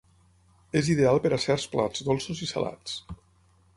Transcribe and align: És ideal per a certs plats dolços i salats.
És 0.79 0.87
ideal 0.93 1.21
per 1.25 1.31
a 1.37 1.39
certs 1.43 1.67
plats 1.75 2.07
dolços 2.09 2.43
i 2.49 2.51
salats. 2.53 2.97